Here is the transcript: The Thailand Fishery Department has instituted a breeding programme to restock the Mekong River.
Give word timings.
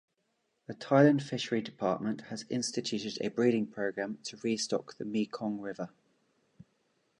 The 0.65 0.73
Thailand 0.73 1.21
Fishery 1.21 1.61
Department 1.61 2.21
has 2.21 2.45
instituted 2.49 3.19
a 3.21 3.27
breeding 3.29 3.67
programme 3.67 4.17
to 4.23 4.37
restock 4.37 4.97
the 4.97 5.05
Mekong 5.05 5.59
River. 5.61 5.91